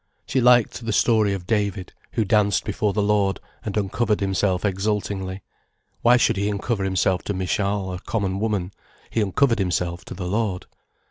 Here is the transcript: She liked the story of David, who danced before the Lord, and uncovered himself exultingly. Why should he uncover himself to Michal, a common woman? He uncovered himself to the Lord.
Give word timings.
She 0.25 0.41
liked 0.41 0.83
the 0.83 0.93
story 0.93 1.31
of 1.31 1.45
David, 1.45 1.93
who 2.13 2.25
danced 2.25 2.63
before 2.65 2.91
the 2.91 3.03
Lord, 3.03 3.39
and 3.63 3.77
uncovered 3.77 4.19
himself 4.19 4.65
exultingly. 4.65 5.43
Why 6.01 6.17
should 6.17 6.37
he 6.37 6.49
uncover 6.49 6.83
himself 6.83 7.21
to 7.25 7.35
Michal, 7.35 7.93
a 7.93 7.99
common 7.99 8.39
woman? 8.39 8.71
He 9.11 9.21
uncovered 9.21 9.59
himself 9.59 10.03
to 10.05 10.15
the 10.15 10.25
Lord. 10.27 10.65